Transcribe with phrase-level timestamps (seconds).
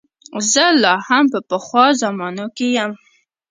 [0.51, 2.91] زه لا هم په پخوا زمانو کې یم.